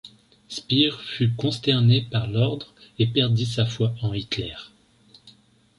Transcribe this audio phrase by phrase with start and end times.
[0.47, 4.55] Speer fut consterné par l'ordre et perdit sa foi en Hitler.